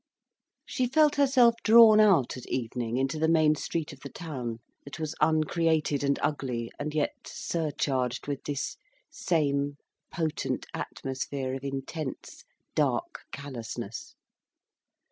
[0.65, 4.97] She felt herself drawn out at evening into the main street of the town, that
[4.99, 8.77] was uncreated and ugly, and yet surcharged with this
[9.11, 9.77] same
[10.11, 12.43] potent atmosphere of intense,
[12.73, 14.15] dark callousness.